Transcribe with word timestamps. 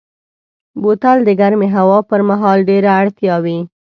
بوتل 0.81 1.17
د 1.25 1.29
ګرمې 1.41 1.69
هوا 1.75 1.99
پر 2.09 2.19
مهال 2.29 2.59
ډېره 2.69 2.89
اړتیا 3.01 3.35
وي. 3.43 3.59